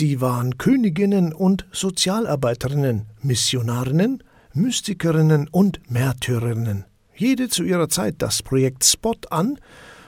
Sie 0.00 0.22
waren 0.22 0.56
Königinnen 0.56 1.34
und 1.34 1.66
Sozialarbeiterinnen, 1.72 3.04
Missionarinnen, 3.20 4.24
Mystikerinnen 4.54 5.46
und 5.48 5.78
Märtyrerinnen. 5.90 6.86
Jede 7.14 7.50
zu 7.50 7.64
ihrer 7.64 7.90
Zeit 7.90 8.14
das 8.16 8.42
Projekt 8.42 8.82
Spot 8.82 9.18
an, 9.28 9.58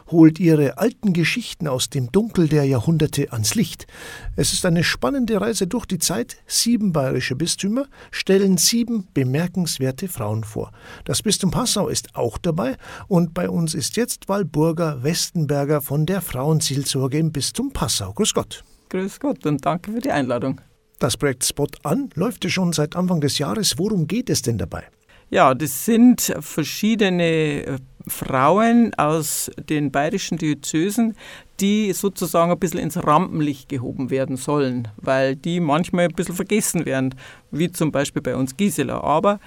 holt 0.07 0.41
ihre 0.41 0.79
alten 0.79 1.13
Geschichten 1.13 1.69
aus 1.69 1.91
dem 1.91 2.11
Dunkel 2.11 2.49
der 2.49 2.65
Jahrhunderte 2.65 3.33
ans 3.33 3.55
Licht. 3.55 3.87
Es 4.35 4.55
ist 4.55 4.65
eine 4.65 4.83
spannende 4.83 5.39
Reise 5.39 5.67
durch 5.67 5.85
die 5.85 5.99
Zeit. 5.99 6.38
Sieben 6.47 6.95
bayerische 6.95 7.37
Bistümer 7.37 7.85
stellen 8.11 8.56
sieben 8.56 9.09
bemerkenswerte 9.13 10.09
Frauen 10.09 10.45
vor. 10.45 10.72
Das 11.04 11.21
Bistum 11.21 11.51
Passau 11.51 11.88
ist 11.88 12.17
auch 12.17 12.38
dabei 12.38 12.79
und 13.09 13.35
bei 13.35 13.51
uns 13.51 13.74
ist 13.74 13.99
jetzt 13.99 14.31
Walburger 14.31 15.03
Westenberger 15.03 15.83
von 15.83 16.06
der 16.06 16.23
Frauenseelsorge 16.23 17.19
im 17.19 17.30
Bistum 17.30 17.74
Passau. 17.74 18.15
Grüß 18.15 18.33
Gott. 18.33 18.65
Grüß 18.93 19.20
Gott 19.20 19.47
und 19.47 19.65
danke 19.65 19.91
für 19.91 20.01
die 20.01 20.11
Einladung. 20.11 20.61
Das 20.98 21.16
Projekt 21.16 21.47
Spot 21.47 21.66
an 21.83 22.11
läuft 22.15 22.45
ja 22.45 22.51
schon 22.51 22.75
seit 22.75 22.95
Anfang 22.95 23.23
des 23.23 23.39
Jahres. 23.39 23.79
Worum 23.79 24.07
geht 24.07 24.29
es 24.29 24.43
denn 24.43 24.59
dabei? 24.59 24.85
Ja, 25.30 25.55
das 25.55 25.87
sind 25.87 26.21
verschiedene 26.41 27.25
äh, 27.65 27.79
Frauen 28.07 28.93
aus 28.99 29.51
den 29.71 29.91
bayerischen 29.91 30.37
Diözesen, 30.37 31.16
die 31.59 31.95
sozusagen 31.95 32.52
ein 32.52 32.59
bisschen 32.59 32.80
ins 32.80 33.02
Rampenlicht 33.02 33.71
gehoben 33.71 34.11
werden 34.11 34.37
sollen, 34.37 34.89
weil 34.99 35.37
die 35.37 35.61
manchmal 35.61 36.05
ein 36.05 36.15
bisschen 36.15 36.35
vergessen 36.35 36.85
werden, 36.85 37.15
wie 37.51 37.73
zum 37.73 37.93
Beispiel 37.93 38.21
bei 38.21 38.37
uns 38.37 38.59
Gisela. 38.59 39.01
Aber 39.01 39.41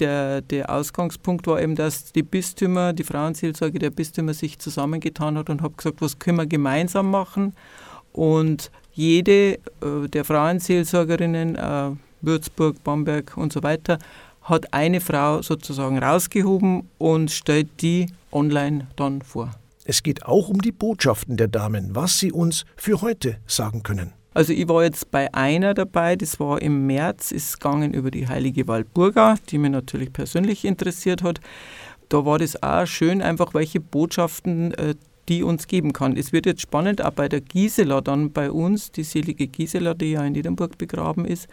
der, 0.00 0.40
der 0.40 0.74
Ausgangspunkt 0.74 1.46
war 1.46 1.62
eben, 1.62 1.76
dass 1.76 2.10
die 2.10 2.24
Bistümer, 2.24 2.92
die 2.92 3.04
Frauenseelsorge 3.04 3.78
der 3.78 3.90
Bistümer 3.90 4.34
sich 4.34 4.58
zusammengetan 4.58 5.38
hat 5.38 5.50
und 5.50 5.62
hat 5.62 5.76
gesagt, 5.76 6.00
was 6.00 6.18
können 6.18 6.38
wir 6.38 6.46
gemeinsam 6.46 7.12
machen. 7.12 7.54
Und 8.12 8.72
jede 8.98 9.54
äh, 9.54 10.08
der 10.12 10.24
Frauenseelsorgerinnen, 10.24 11.54
äh, 11.54 11.90
Würzburg, 12.20 12.82
Bamberg 12.82 13.36
und 13.36 13.52
so 13.52 13.62
weiter, 13.62 13.98
hat 14.42 14.74
eine 14.74 15.00
Frau 15.00 15.40
sozusagen 15.40 15.98
rausgehoben 15.98 16.88
und 16.98 17.30
stellt 17.30 17.68
die 17.80 18.08
online 18.32 18.88
dann 18.96 19.22
vor. 19.22 19.54
Es 19.84 20.02
geht 20.02 20.26
auch 20.26 20.48
um 20.48 20.60
die 20.60 20.72
Botschaften 20.72 21.36
der 21.36 21.46
Damen, 21.46 21.94
was 21.94 22.18
sie 22.18 22.32
uns 22.32 22.64
für 22.76 23.00
heute 23.00 23.38
sagen 23.46 23.84
können. 23.84 24.12
Also 24.34 24.52
ich 24.52 24.68
war 24.68 24.82
jetzt 24.82 25.10
bei 25.12 25.32
einer 25.32 25.74
dabei, 25.74 26.16
das 26.16 26.40
war 26.40 26.60
im 26.60 26.86
März, 26.86 27.30
ist 27.30 27.60
gegangen 27.60 27.94
über 27.94 28.10
die 28.10 28.26
heilige 28.26 28.66
Walburga, 28.66 29.36
die 29.48 29.58
mich 29.58 29.70
natürlich 29.70 30.12
persönlich 30.12 30.64
interessiert 30.64 31.22
hat. 31.22 31.40
Da 32.08 32.24
war 32.24 32.38
das 32.38 32.62
auch 32.62 32.86
schön, 32.86 33.22
einfach 33.22 33.54
welche 33.54 33.80
Botschaften 33.80 34.74
äh, 34.74 34.94
die 35.28 35.42
uns 35.42 35.66
geben 35.66 35.92
kann. 35.92 36.16
Es 36.16 36.32
wird 36.32 36.46
jetzt 36.46 36.62
spannend, 36.62 37.04
auch 37.04 37.12
bei 37.12 37.28
der 37.28 37.40
Gisela 37.40 38.00
dann 38.00 38.32
bei 38.32 38.50
uns, 38.50 38.90
die 38.90 39.04
selige 39.04 39.46
Gisela, 39.46 39.94
die 39.94 40.12
ja 40.12 40.24
in 40.24 40.32
Niedernburg 40.32 40.78
begraben 40.78 41.24
ist, 41.24 41.48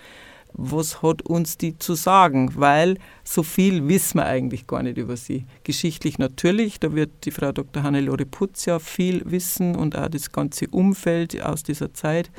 was 0.58 1.02
hat 1.02 1.22
uns 1.24 1.58
die 1.58 1.78
zu 1.78 1.96
sagen? 1.96 2.52
Weil 2.56 2.98
so 3.24 3.44
viel 3.44 3.88
wissen 3.88 4.20
wir 4.20 4.26
eigentlich 4.26 4.68
gar 4.68 4.84
nicht 4.84 4.98
über 4.98 5.18
sie. 5.18 5.46
Geschichtlich 5.64 6.18
natürlich, 6.18 6.80
da 6.80 6.94
wird 6.94 7.12
die 7.26 7.32
Frau 7.32 7.52
Dr. 7.52 7.84
Hannelore 7.84 8.26
Putz 8.26 8.66
ja 8.66 8.80
viel 8.80 9.22
wissen 9.26 9.76
und 9.76 9.98
auch 9.98 10.08
das 10.08 10.32
ganze 10.32 10.68
Umfeld 10.68 11.42
aus 11.42 11.64
dieser 11.64 11.94
Zeit. 11.94 12.32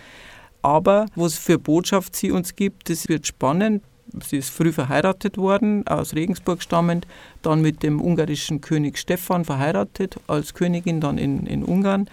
Aber 0.62 1.06
was 1.14 1.36
für 1.36 1.58
Botschaft 1.58 2.16
sie 2.16 2.30
uns 2.30 2.56
gibt, 2.56 2.88
das 2.88 3.08
wird 3.08 3.26
spannend. 3.26 3.82
Sie 4.24 4.36
ist 4.36 4.50
früh 4.50 4.72
verheiratet 4.72 5.36
worden, 5.36 5.86
aus 5.86 6.14
Regensburg 6.14 6.62
stammend, 6.62 7.06
dann 7.42 7.60
mit 7.60 7.82
dem 7.82 8.00
ungarischen 8.00 8.60
König 8.60 8.98
Stephan 8.98 9.44
verheiratet, 9.44 10.16
als 10.26 10.54
Königin 10.54 11.00
dann 11.00 11.18
in, 11.18 11.46
in 11.46 11.64
Ungarn 11.64 12.08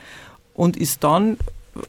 und 0.53 0.77
ist 0.77 1.03
dann, 1.03 1.37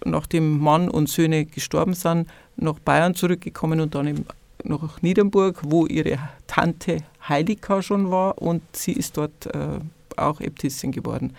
nachdem 0.04 0.58
Mann 0.58 0.88
und 0.88 1.08
Söhne 1.08 1.44
gestorben 1.44 1.94
sind, 1.94 2.28
nach 2.56 2.78
Bayern 2.78 3.14
zurückgekommen 3.14 3.80
und 3.80 3.94
dann 3.94 4.24
nach 4.62 5.02
Niedernburg, 5.02 5.60
wo 5.64 5.86
ihre 5.86 6.18
Tante 6.46 6.98
Heilika 7.28 7.82
schon 7.82 8.10
war 8.10 8.40
und 8.40 8.62
sie 8.72 8.92
ist 8.92 9.16
dort 9.16 9.46
äh, 9.46 9.78
auch 10.16 10.40
Äbtissin 10.40 10.92
geworden. 10.92 11.34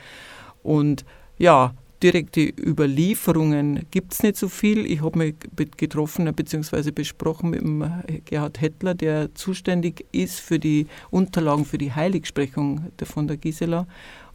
Und 0.63 1.05
ja, 1.37 1.73
direkte 2.05 2.41
Überlieferungen 2.41 3.87
gibt 3.89 4.13
es 4.13 4.21
nicht 4.21 4.37
so 4.37 4.47
viel. 4.47 4.85
Ich 4.85 5.01
habe 5.01 5.17
mich 5.17 5.35
getroffen 5.75 6.31
bzw. 6.31 6.91
besprochen 6.91 7.49
mit 7.49 7.61
dem 7.61 7.83
Gerhard 8.25 8.61
Hettler, 8.61 8.93
der 8.93 9.33
zuständig 9.33 10.05
ist 10.11 10.39
für 10.39 10.59
die 10.59 10.85
Unterlagen 11.09 11.65
für 11.65 11.79
die 11.79 11.91
Heiligsprechung 11.91 12.91
von 13.03 13.27
der 13.27 13.37
Gisela. 13.37 13.87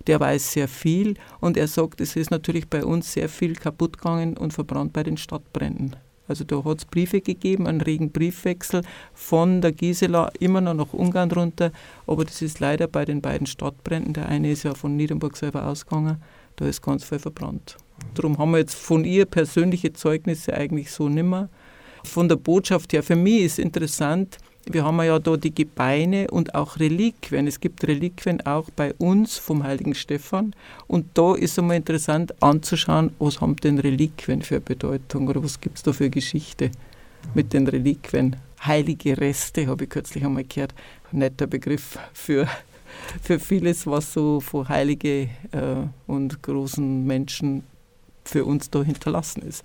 Der 0.09 0.19
weiß 0.19 0.53
sehr 0.53 0.67
viel 0.67 1.15
und 1.41 1.57
er 1.57 1.69
sagt, 1.69 2.01
es 2.01 2.17
ist 2.17 2.33
natürlich 2.33 2.69
bei 2.69 2.85
uns 2.85 3.13
sehr 3.13 3.29
viel 3.29 3.55
kaputt 3.55 3.99
gegangen 3.99 4.37
und 4.37 4.53
verbrannt 4.53 4.93
bei 4.93 5.05
den 5.05 5.17
Stadtbränden. 5.17 5.95
Also 6.27 6.43
da 6.43 6.65
hat 6.65 6.79
es 6.79 6.85
Briefe 6.87 7.21
gegeben, 7.21 7.69
einen 7.69 7.81
regen 7.81 8.11
Briefwechsel 8.11 8.83
von 9.15 9.61
der 9.61 9.71
Gisela 9.71 10.33
immer 10.41 10.61
noch 10.61 10.75
nach 10.75 10.93
Ungarn 10.93 11.31
runter, 11.31 11.71
aber 12.09 12.25
das 12.25 12.43
ist 12.43 12.59
leider 12.59 12.89
bei 12.89 13.05
den 13.05 13.21
beiden 13.21 13.47
Stadtbränden, 13.47 14.15
der 14.15 14.29
eine 14.29 14.51
ist 14.51 14.65
ja 14.65 14.75
von 14.75 14.97
Niedernburg 14.97 15.37
selber 15.37 15.67
ausgegangen, 15.67 16.21
da 16.57 16.67
ist 16.67 16.83
ganz 16.83 17.05
viel 17.05 17.19
verbrannt. 17.19 17.77
Darum 18.15 18.39
haben 18.39 18.53
wir 18.53 18.59
jetzt 18.59 18.77
von 18.77 19.05
ihr 19.05 19.25
persönliche 19.27 19.93
Zeugnisse 19.93 20.55
eigentlich 20.55 20.91
so 20.91 21.09
nimmer. 21.09 21.49
Von 22.05 22.29
der 22.29 22.37
Botschaft 22.37 22.93
her, 22.93 23.03
für 23.03 23.17
mich 23.17 23.43
ist 23.43 23.59
interessant, 23.59 24.39
wir 24.67 24.85
haben 24.85 25.03
ja 25.03 25.19
da 25.19 25.37
die 25.37 25.55
Gebeine 25.55 26.31
und 26.31 26.55
auch 26.55 26.79
Reliquien. 26.79 27.47
Es 27.47 27.61
gibt 27.61 27.87
Reliquien 27.87 28.41
auch 28.43 28.69
bei 28.71 28.93
uns 28.95 29.39
vom 29.39 29.63
heiligen 29.63 29.95
Stephan. 29.95 30.55
Und 30.87 31.07
da 31.15 31.35
ist 31.35 31.61
mal 31.61 31.75
interessant 31.75 32.41
anzuschauen, 32.43 33.15
was 33.19 33.41
haben 33.41 33.57
denn 33.57 33.79
Reliquien 33.79 34.43
für 34.43 34.61
Bedeutung 34.61 35.29
oder 35.29 35.43
was 35.43 35.61
gibt 35.61 35.79
es 35.79 35.83
da 35.83 35.93
für 35.93 36.11
Geschichte 36.11 36.71
mit 37.35 37.53
den 37.53 37.67
Reliquien. 37.67 38.37
Heilige 38.65 39.19
Reste, 39.19 39.67
habe 39.67 39.85
ich 39.85 39.91
kürzlich 39.91 40.25
einmal 40.25 40.45
gehört. 40.45 40.75
Netter 41.11 41.47
Begriff 41.47 41.99
für 42.13 42.47
für 43.23 43.39
vieles, 43.39 43.87
was 43.87 44.13
so 44.13 44.41
von 44.41 44.69
heilige 44.69 45.29
äh, 45.53 45.87
und 46.07 46.43
großen 46.43 47.05
Menschen 47.07 47.65
für 48.25 48.45
uns 48.45 48.71
da 48.71 48.83
hinterlassen 48.83 49.43
ist. 49.43 49.65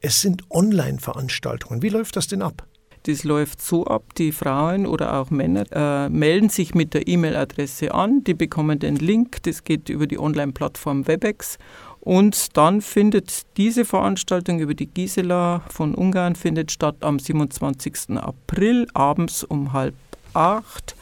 Es 0.00 0.20
sind 0.20 0.42
Online-Veranstaltungen. 0.50 1.82
Wie 1.82 1.88
läuft 1.88 2.16
das 2.16 2.26
denn 2.26 2.42
ab? 2.42 2.66
Das 3.06 3.22
läuft 3.22 3.60
so 3.60 3.84
ab, 3.84 4.14
die 4.16 4.32
Frauen 4.32 4.86
oder 4.86 5.20
auch 5.20 5.30
Männer 5.30 5.66
äh, 5.72 6.08
melden 6.08 6.48
sich 6.48 6.74
mit 6.74 6.94
der 6.94 7.06
E-Mail-Adresse 7.06 7.92
an, 7.92 8.24
die 8.24 8.32
bekommen 8.32 8.78
den 8.78 8.96
Link, 8.96 9.42
das 9.42 9.62
geht 9.62 9.90
über 9.90 10.06
die 10.06 10.18
Online-Plattform 10.18 11.06
Webex 11.06 11.58
und 12.00 12.56
dann 12.56 12.80
findet 12.80 13.42
diese 13.58 13.84
Veranstaltung 13.84 14.58
über 14.58 14.72
die 14.72 14.86
Gisela 14.86 15.62
von 15.68 15.94
Ungarn 15.94 16.34
findet 16.34 16.72
statt 16.72 16.96
am 17.00 17.18
27. 17.18 18.16
April 18.16 18.86
abends 18.94 19.44
um 19.44 19.74
halb 19.74 19.94
acht 20.32 20.96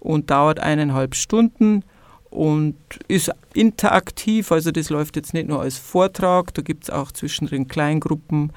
und 0.00 0.30
dauert 0.30 0.58
eineinhalb 0.58 1.14
Stunden 1.14 1.84
und 2.30 2.76
ist 3.08 3.30
interaktiv. 3.54 4.50
Also 4.52 4.70
das 4.70 4.90
läuft 4.90 5.16
jetzt 5.16 5.34
nicht 5.34 5.48
nur 5.48 5.60
als 5.60 5.78
Vortrag, 5.78 6.54
da 6.54 6.62
gibt 6.62 6.84
es 6.84 6.90
auch 6.90 7.12
zwischendrin 7.12 7.68
Kleingruppen. 7.68 8.52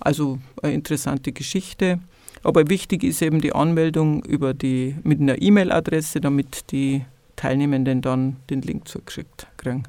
Also 0.00 0.38
eine 0.62 0.74
interessante 0.74 1.32
Geschichte. 1.32 2.00
Aber 2.42 2.68
wichtig 2.68 3.02
ist 3.02 3.20
eben 3.20 3.40
die 3.40 3.52
Anmeldung 3.52 4.24
über 4.24 4.54
die, 4.54 4.96
mit 5.02 5.20
einer 5.20 5.40
E-Mail-Adresse, 5.40 6.20
damit 6.20 6.70
die 6.70 7.04
Teilnehmenden 7.36 8.00
dann 8.00 8.36
den 8.48 8.62
Link 8.62 8.88
zugeschickt 8.88 9.48
kriegen. 9.56 9.84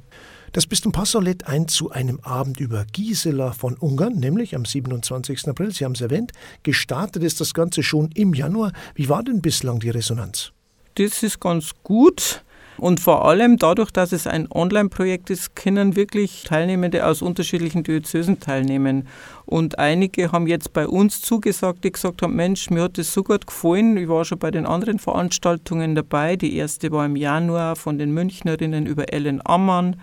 Das 0.52 0.66
Bistum 0.66 0.92
Passau 0.92 1.20
lädt 1.20 1.48
ein 1.48 1.68
zu 1.68 1.92
einem 1.92 2.20
Abend 2.22 2.60
über 2.60 2.84
Gisela 2.92 3.52
von 3.52 3.76
Ungarn, 3.76 4.16
nämlich 4.16 4.56
am 4.56 4.66
27. 4.66 5.48
April. 5.48 5.72
Sie 5.72 5.86
haben 5.86 5.92
es 5.92 6.02
erwähnt. 6.02 6.32
Gestartet 6.64 7.22
ist 7.22 7.40
das 7.40 7.54
Ganze 7.54 7.84
schon 7.84 8.10
im 8.16 8.34
Januar. 8.34 8.74
Wie 8.96 9.10
war 9.10 9.22
denn 9.22 9.42
bislang 9.42 9.80
die 9.80 9.92
Resonanz? 9.92 10.52
Das 11.00 11.24
ist 11.24 11.40
ganz 11.40 11.72
gut. 11.82 12.44
Und 12.76 13.00
vor 13.00 13.24
allem 13.24 13.56
dadurch, 13.56 13.90
dass 13.90 14.12
es 14.12 14.28
ein 14.28 14.52
Online-Projekt 14.52 15.30
ist, 15.30 15.56
können 15.56 15.96
wirklich 15.96 16.44
Teilnehmende 16.44 17.06
aus 17.06 17.22
unterschiedlichen 17.22 17.84
Diözesen 17.84 18.42
teilnehmen. 18.42 19.08
Und 19.46 19.80
einige 19.80 20.34
haben 20.34 20.46
jetzt 20.46 20.74
bei 20.74 20.86
uns 20.90 21.22
zugesagt, 21.22 21.86
die 21.86 21.94
gesagt 21.94 22.22
haben, 22.22 22.36
Mensch, 22.36 22.70
mir 22.70 22.84
hat 22.84 22.98
das 22.98 23.14
so 23.14 23.24
gut 23.24 23.48
gefallen. 23.48 23.96
Ich 23.96 24.10
war 24.10 24.26
schon 24.26 24.40
bei 24.40 24.52
den 24.52 24.66
anderen 24.66 25.00
Veranstaltungen 25.00 25.96
dabei. 25.96 26.36
Die 26.36 26.58
erste 26.58 26.92
war 26.92 27.06
im 27.06 27.16
Januar 27.16 27.78
von 27.78 27.98
den 27.98 28.14
Münchnerinnen 28.14 28.86
über 28.86 29.14
Ellen 29.14 29.40
Ammann. 29.46 30.02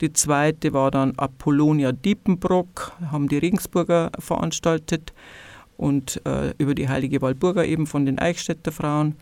Die 0.00 0.12
zweite 0.12 0.72
war 0.72 0.92
dann 0.92 1.14
Apollonia 1.16 1.90
Diepenbrock, 1.90 2.92
haben 3.10 3.28
die 3.28 3.38
Regensburger 3.38 4.12
veranstaltet 4.20 5.12
und 5.76 6.20
äh, 6.24 6.54
über 6.58 6.76
die 6.76 6.88
Heilige 6.88 7.20
Walburga 7.20 7.64
eben 7.64 7.88
von 7.88 8.06
den 8.06 8.20
Eichstätter 8.20 8.70
Frauen. 8.70 9.16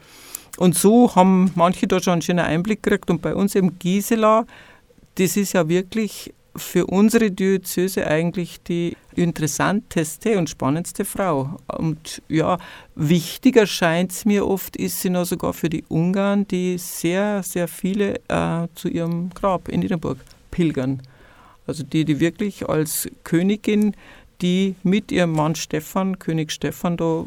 Und 0.57 0.77
so 0.77 1.15
haben 1.15 1.51
manche 1.55 1.87
da 1.87 2.01
schon 2.01 2.15
einen 2.15 2.23
schönen 2.23 2.45
Einblick 2.45 2.83
gekriegt. 2.83 3.11
Und 3.11 3.23
bei 3.23 3.35
uns 3.35 3.55
im 3.55 3.79
Gisela, 3.79 4.47
das 5.17 5.37
ist 5.37 5.53
ja 5.53 5.69
wirklich 5.69 6.33
für 6.57 6.87
unsere 6.87 7.33
Diözese 7.33 8.07
eigentlich 8.07 8.63
die 8.63 8.97
interessanteste 9.17 10.39
und 10.39 10.49
spannendste 10.49 11.05
Frau. 11.05 11.57
Und 11.67 12.23
ja, 12.29 12.59
wichtiger 12.95 13.67
scheint 13.67 14.13
es 14.13 14.25
mir 14.25 14.47
oft, 14.47 14.77
ist 14.77 15.01
sie 15.01 15.11
noch 15.11 15.25
sogar 15.25 15.53
für 15.53 15.69
die 15.69 15.85
Ungarn, 15.89 16.47
die 16.47 16.79
sehr, 16.79 17.43
sehr 17.43 17.67
viele 17.67 18.21
äh, 18.29 18.69
zu 18.77 18.89
ihrem 18.89 19.31
Grab 19.31 19.69
in 19.69 19.81
Niederburg 19.81 20.19
pilgern. 20.53 21.03
Also 21.67 21.83
die, 21.83 22.05
die 22.05 22.21
wirklich 22.21 22.69
als 22.69 23.09
Königin 23.25 23.97
die 24.41 24.75
mit 24.83 25.13
ihrem 25.13 25.33
Mann 25.33 25.55
Stefan, 25.55 26.19
König 26.19 26.53
Stefan, 26.53 26.97
da 26.97 27.27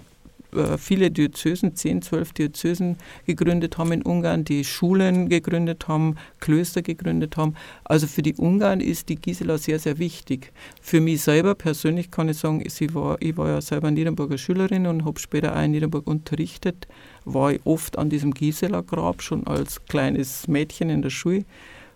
viele 0.78 1.12
Diözesen, 1.12 1.76
zehn, 1.76 2.02
zwölf 2.02 2.34
Diözesen 2.34 2.98
gegründet 3.26 3.78
haben 3.78 3.92
in 3.92 4.02
Ungarn, 4.02 4.44
die 4.44 4.64
Schulen 4.64 5.30
gegründet 5.30 5.88
haben, 5.88 6.16
Klöster 6.40 6.82
gegründet 6.82 7.38
haben. 7.38 7.56
Also 7.84 8.08
für 8.08 8.22
die 8.22 8.36
Ungarn 8.36 8.80
ist 8.80 9.10
die 9.10 9.16
Gisela 9.16 9.58
sehr, 9.58 9.80
sehr 9.80 9.98
wichtig. 10.00 10.54
Für 10.82 11.02
mich 11.02 11.22
selber 11.22 11.56
persönlich 11.56 12.12
kann 12.12 12.30
ich 12.30 12.38
sagen, 12.38 12.64
ich 12.66 12.94
war, 12.94 13.18
ich 13.22 13.36
war 13.38 13.50
ja 13.50 13.62
selber 13.62 13.92
Niedernburger 13.92 14.38
Schülerin 14.38 14.88
und 14.88 15.06
habe 15.06 15.20
später 15.20 15.56
auch 15.56 15.64
in 15.64 15.72
Niedernburg 15.72 16.08
unterrichtet, 16.08 16.88
war 17.26 17.52
ich 17.52 17.62
oft 17.66 17.98
an 17.98 18.10
diesem 18.10 18.34
Gisela-Grab, 18.34 19.22
schon 19.22 19.46
als 19.48 19.84
kleines 19.86 20.48
Mädchen 20.48 20.90
in 20.90 21.02
der 21.02 21.10
Schule. 21.10 21.46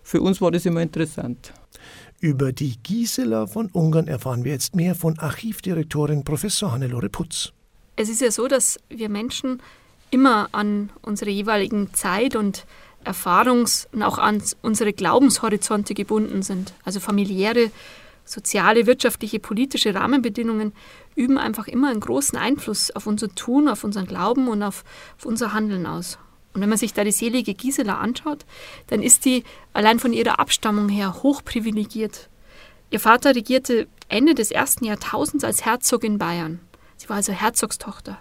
Für 0.02 0.20
uns 0.20 0.40
war 0.40 0.50
das 0.50 0.66
immer 0.66 0.82
interessant. 0.82 1.54
Über 2.20 2.52
die 2.52 2.76
Gisela 2.82 3.46
von 3.46 3.68
Ungarn 3.72 4.08
erfahren 4.08 4.44
wir 4.44 4.52
jetzt 4.52 4.76
mehr 4.76 4.94
von 4.94 5.18
Archivdirektorin 5.18 6.22
Professor 6.22 6.72
Hannelore 6.72 7.08
Putz 7.08 7.52
es 7.96 8.08
ist 8.08 8.20
ja 8.20 8.30
so, 8.30 8.48
dass 8.48 8.78
wir 8.88 9.08
Menschen 9.08 9.60
immer 10.10 10.48
an 10.52 10.90
unsere 11.02 11.30
jeweiligen 11.30 11.92
Zeit 11.94 12.36
und 12.36 12.66
Erfahrungs- 13.04 13.88
und 13.92 14.02
auch 14.02 14.18
an 14.18 14.42
unsere 14.62 14.92
Glaubenshorizonte 14.92 15.94
gebunden 15.94 16.42
sind. 16.42 16.72
Also 16.84 17.00
familiäre, 17.00 17.70
soziale, 18.24 18.86
wirtschaftliche, 18.86 19.40
politische 19.40 19.94
Rahmenbedingungen 19.94 20.72
üben 21.16 21.38
einfach 21.38 21.66
immer 21.66 21.90
einen 21.90 22.00
großen 22.00 22.38
Einfluss 22.38 22.90
auf 22.90 23.06
unser 23.06 23.34
Tun, 23.34 23.68
auf 23.68 23.84
unseren 23.84 24.06
Glauben 24.06 24.48
und 24.48 24.62
auf, 24.62 24.84
auf 25.18 25.26
unser 25.26 25.52
Handeln 25.52 25.86
aus. 25.86 26.18
Und 26.54 26.60
wenn 26.60 26.68
man 26.68 26.78
sich 26.78 26.92
da 26.92 27.02
die 27.02 27.12
selige 27.12 27.54
Gisela 27.54 27.98
anschaut, 27.98 28.44
dann 28.88 29.02
ist 29.02 29.24
die 29.24 29.42
allein 29.72 29.98
von 29.98 30.12
ihrer 30.12 30.38
Abstammung 30.38 30.88
her 30.88 31.22
hochprivilegiert. 31.22 32.28
Ihr 32.90 33.00
Vater 33.00 33.34
regierte 33.34 33.88
Ende 34.08 34.34
des 34.34 34.50
ersten 34.50 34.84
Jahrtausends 34.84 35.44
als 35.44 35.64
Herzog 35.64 36.04
in 36.04 36.18
Bayern. 36.18 36.60
Sie 37.02 37.08
war 37.08 37.16
also 37.16 37.32
Herzogstochter. 37.32 38.16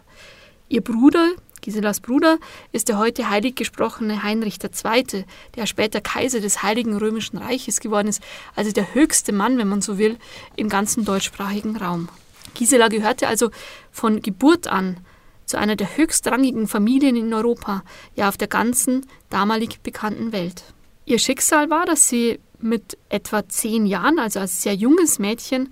Ihr 0.67 0.81
Bruder, 0.81 1.33
Giselas 1.61 1.99
Bruder, 1.99 2.39
ist 2.71 2.89
der 2.89 2.97
heute 2.97 3.29
heilig 3.29 3.53
gesprochene 3.53 4.23
Heinrich 4.23 4.57
II., 4.63 5.23
der 5.55 5.67
später 5.67 6.01
Kaiser 6.01 6.39
des 6.39 6.63
Heiligen 6.63 6.97
Römischen 6.97 7.37
Reiches 7.37 7.79
geworden 7.79 8.07
ist, 8.07 8.23
also 8.55 8.71
der 8.71 8.95
höchste 8.95 9.33
Mann, 9.33 9.59
wenn 9.59 9.67
man 9.67 9.83
so 9.83 9.99
will, 9.99 10.17
im 10.55 10.67
ganzen 10.67 11.05
deutschsprachigen 11.05 11.77
Raum. 11.77 12.09
Gisela 12.55 12.87
gehörte 12.87 13.27
also 13.27 13.51
von 13.91 14.23
Geburt 14.23 14.65
an 14.65 14.97
zu 15.45 15.59
einer 15.59 15.75
der 15.75 15.95
höchstrangigen 15.95 16.67
Familien 16.67 17.15
in 17.15 17.31
Europa, 17.31 17.83
ja 18.15 18.29
auf 18.29 18.37
der 18.37 18.47
ganzen 18.47 19.05
damalig 19.29 19.81
bekannten 19.83 20.31
Welt. 20.31 20.63
Ihr 21.05 21.19
Schicksal 21.19 21.69
war, 21.69 21.85
dass 21.85 22.09
sie 22.09 22.39
mit 22.59 22.97
etwa 23.09 23.47
zehn 23.47 23.85
Jahren, 23.85 24.17
also 24.17 24.39
als 24.39 24.63
sehr 24.63 24.73
junges 24.73 25.19
Mädchen, 25.19 25.71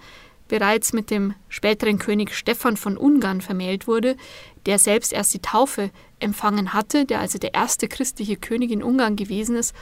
bereits 0.50 0.92
mit 0.92 1.10
dem 1.10 1.34
späteren 1.48 1.98
König 1.98 2.36
Stephan 2.36 2.76
von 2.76 2.98
Ungarn 2.98 3.40
vermählt 3.40 3.88
wurde, 3.88 4.18
der 4.66 4.78
selbst 4.78 5.14
erst 5.14 5.34
die 5.34 5.42
Taufe 5.42 5.92
empfangen 6.20 6.74
hatte, 6.74 7.06
der 7.06 7.22
also 7.22 7.38
der 7.40 7.54
erste 7.54 7.88
christliche 7.88 8.36
König 8.36 8.72
in 8.72 8.84
Ungarn 8.84 9.16
gewesen 9.16 9.56
ist. 9.56 9.74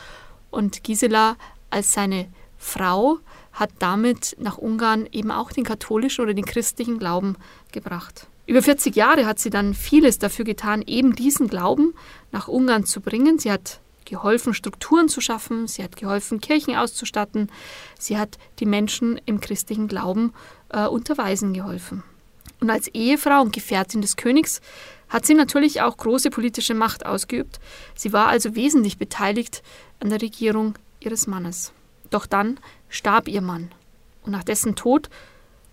Und 0.52 0.84
Gisela 0.84 1.36
als 1.72 1.94
seine 1.94 2.28
Frau 2.58 3.18
hat 3.52 3.72
damit 3.80 4.36
nach 4.40 4.58
Ungarn 4.58 5.08
eben 5.12 5.32
auch 5.32 5.52
den 5.52 5.64
katholischen 5.64 6.24
oder 6.24 6.36
den 6.36 6.46
christlichen 6.46 7.00
Glauben 7.00 7.36
gebracht. 7.72 8.28
Über 8.46 8.62
40 8.62 8.96
Jahre 8.96 9.26
hat 9.26 9.40
sie 9.40 9.50
dann 9.50 9.74
vieles 9.74 10.20
dafür 10.20 10.46
getan, 10.46 10.84
eben 10.86 11.16
diesen 11.16 11.48
Glauben 11.48 11.94
nach 12.32 12.48
Ungarn 12.48 12.86
zu 12.86 13.02
bringen. 13.02 13.40
Sie 13.40 13.52
hat 13.52 13.82
geholfen, 14.08 14.54
Strukturen 14.54 15.10
zu 15.10 15.22
schaffen, 15.22 15.68
sie 15.68 15.84
hat 15.84 15.96
geholfen, 15.96 16.42
Kirchen 16.42 16.76
auszustatten, 16.76 17.52
sie 18.00 18.18
hat 18.18 18.38
die 18.60 18.66
Menschen 18.66 19.22
im 19.26 19.40
christlichen 19.40 19.88
Glauben 19.88 20.34
äh, 20.70 20.88
unterweisen 20.88 21.54
geholfen. 21.54 22.04
Und 22.60 22.70
als 22.70 22.88
Ehefrau 22.88 23.42
und 23.42 23.54
Gefährtin 23.54 24.02
des 24.02 24.16
Königs 24.16 24.62
hat 25.10 25.26
sie 25.26 25.36
natürlich 25.36 25.82
auch 25.82 25.96
große 25.96 26.30
politische 26.30 26.74
Macht 26.74 27.06
ausgeübt. 27.06 27.60
Sie 27.96 28.14
war 28.14 28.28
also 28.28 28.56
wesentlich 28.56 28.98
beteiligt 28.98 29.62
an 30.00 30.10
der 30.10 30.22
Regierung 30.22 30.76
ihres 31.00 31.28
Mannes. 31.28 31.72
Doch 32.10 32.26
dann 32.26 32.60
starb 32.90 33.28
ihr 33.28 33.42
Mann. 33.42 33.72
Und 34.24 34.32
nach 34.32 34.44
dessen 34.44 34.76
Tod 34.76 35.10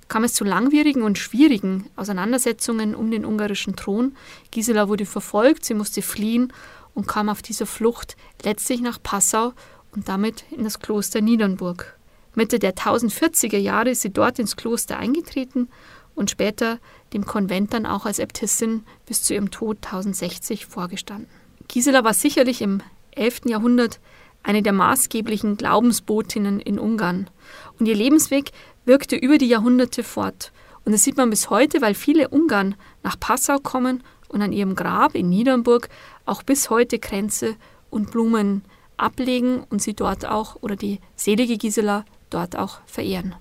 kam 0.08 0.24
es 0.24 0.34
zu 0.34 0.44
langwierigen 0.44 1.02
und 1.02 1.18
schwierigen 1.18 1.86
Auseinandersetzungen 1.96 2.94
um 2.94 3.10
den 3.10 3.24
ungarischen 3.24 3.74
Thron. 3.76 4.14
Gisela 4.50 4.88
wurde 4.88 5.06
verfolgt, 5.06 5.64
sie 5.64 5.74
musste 5.74 6.02
fliehen 6.02 6.52
und 6.94 7.06
kam 7.06 7.28
auf 7.28 7.42
dieser 7.42 7.66
Flucht 7.66 8.16
letztlich 8.42 8.80
nach 8.80 9.02
Passau 9.02 9.52
und 9.92 10.08
damit 10.08 10.44
in 10.50 10.64
das 10.64 10.80
Kloster 10.80 11.20
Niedernburg. 11.20 11.98
Mitte 12.34 12.58
der 12.58 12.74
1040er 12.74 13.58
Jahre 13.58 13.90
ist 13.90 14.00
sie 14.00 14.10
dort 14.10 14.38
ins 14.38 14.56
Kloster 14.56 14.98
eingetreten 14.98 15.68
und 16.14 16.30
später 16.30 16.78
dem 17.12 17.26
Konvent 17.26 17.72
dann 17.72 17.86
auch 17.86 18.06
als 18.06 18.18
Äbtissin 18.18 18.84
bis 19.06 19.22
zu 19.22 19.34
ihrem 19.34 19.50
Tod 19.50 19.78
1060 19.84 20.66
vorgestanden. 20.66 21.28
Gisela 21.68 22.04
war 22.04 22.14
sicherlich 22.14 22.60
im 22.60 22.82
11. 23.12 23.42
Jahrhundert 23.46 24.00
eine 24.42 24.62
der 24.62 24.72
maßgeblichen 24.72 25.56
Glaubensbotinnen 25.56 26.60
in 26.60 26.78
Ungarn 26.78 27.30
und 27.78 27.86
ihr 27.86 27.94
Lebensweg 27.94 28.50
wirkte 28.84 29.16
über 29.16 29.38
die 29.38 29.48
Jahrhunderte 29.48 30.02
fort. 30.02 30.52
Und 30.84 30.92
das 30.92 31.02
sieht 31.02 31.16
man 31.16 31.30
bis 31.30 31.48
heute, 31.48 31.80
weil 31.80 31.94
viele 31.94 32.28
Ungarn 32.28 32.74
nach 33.02 33.18
Passau 33.18 33.58
kommen 33.58 34.02
und 34.34 34.42
an 34.42 34.52
ihrem 34.52 34.74
Grab 34.74 35.14
in 35.14 35.28
Niedernburg 35.30 35.88
auch 36.26 36.42
bis 36.42 36.68
heute 36.68 36.98
Kränze 36.98 37.54
und 37.88 38.10
Blumen 38.10 38.62
ablegen 38.96 39.64
und 39.70 39.80
sie 39.80 39.94
dort 39.94 40.26
auch 40.26 40.56
oder 40.60 40.76
die 40.76 41.00
selige 41.16 41.56
Gisela 41.56 42.04
dort 42.30 42.58
auch 42.58 42.80
verehren. 42.84 43.34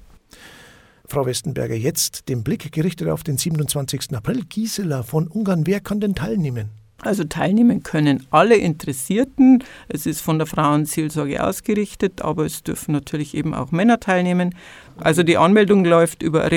Frau 1.06 1.25
Westenberger, 1.25 1.75
jetzt 1.75 2.30
den 2.30 2.44
Blick 2.44 2.72
gerichtet 2.72 3.10
auf 3.10 3.24
den 3.24 3.38
27. 3.38 4.16
April. 4.16 4.44
Gisela 4.48 5.04
von 5.04 5.28
Ungarn, 5.28 5.68
wer 5.68 5.80
kann 5.80 6.00
denn 6.00 6.16
teilnehmen? 6.16 6.69
Also 7.01 7.25
teilnehmen 7.25 7.84
können 7.84 8.25
alle 8.30 8.56
Interessierten. 8.56 9.63
Es 9.90 10.06
ist 10.06 10.22
von 10.22 10.38
der 10.38 10.48
Frauenseelsorge 10.48 11.44
ausgerichtet, 11.44 12.22
aber 12.22 12.45
es 12.45 12.63
dürfen 12.63 12.94
natürlich 12.94 13.36
eben 13.36 13.54
auch 13.54 13.72
Männer 13.72 14.00
teilnehmen. 14.00 14.56
Also 14.98 15.24
die 15.24 15.38
Anmeldung 15.38 15.84
läuft 15.84 16.24
über 16.24 16.50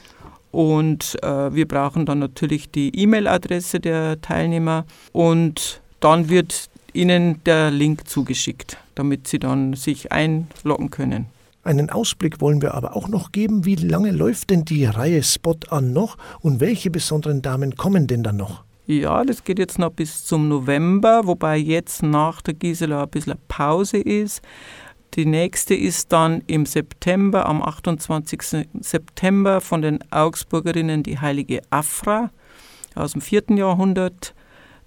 und 0.52 1.18
äh, 1.24 1.54
wir 1.54 1.68
brauchen 1.68 2.06
dann 2.06 2.20
natürlich 2.20 2.72
die 2.72 2.96
E-Mail-Adresse 2.96 3.80
der 3.80 4.22
Teilnehmer 4.22 4.86
und 5.12 5.82
dann 6.00 6.30
wird 6.30 6.70
Ihnen 6.94 7.44
der 7.46 7.72
Link 7.72 8.08
zugeschickt, 8.08 8.78
damit 8.96 9.28
Sie 9.28 9.40
dann 9.40 9.74
sich 9.74 10.12
einloggen 10.12 10.92
können. 10.92 11.26
Einen 11.64 11.90
Ausblick 11.90 12.40
wollen 12.40 12.62
wir 12.62 12.76
aber 12.76 12.96
auch 12.96 13.08
noch 13.08 13.32
geben. 13.32 13.66
Wie 13.66 13.74
lange 13.76 14.12
läuft 14.12 14.52
denn 14.52 14.66
die 14.66 14.86
Reihe 14.86 15.24
Spot 15.24 15.58
an 15.70 15.94
noch 15.94 16.18
und 16.42 16.60
welche 16.60 16.92
besonderen 16.92 17.42
Damen 17.42 17.76
kommen 17.76 18.06
denn 18.06 18.22
dann 18.22 18.38
noch? 18.38 18.64
Ja, 18.86 19.24
das 19.24 19.46
geht 19.46 19.60
jetzt 19.60 19.80
noch 19.80 19.92
bis 19.92 20.26
zum 20.26 20.50
November, 20.50 21.26
wobei 21.26 21.56
jetzt 21.56 22.04
nach 22.04 22.42
der 22.42 22.54
Gisela 22.54 23.04
ein 23.04 23.10
bisschen 23.10 23.36
Pause 23.48 23.98
ist. 23.98 24.42
Die 25.16 25.26
nächste 25.28 25.76
ist 25.76 26.12
dann 26.12 26.42
im 26.48 26.66
September, 26.66 27.46
am 27.46 27.62
28. 27.62 28.68
September 28.80 29.62
von 29.62 29.84
den 29.84 30.00
Augsburgerinnen 30.12 31.04
die 31.04 31.20
heilige 31.20 31.62
Afra 31.70 32.32
aus 32.96 33.12
dem 33.12 33.22
4. 33.22 33.44
Jahrhundert. 33.56 34.34